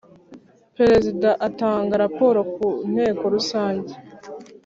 Perezida 0.77 1.29
Atanga 1.47 1.93
raporo 2.03 2.39
ku 2.55 2.67
Nteko 2.91 3.23
Rusange 3.33 3.93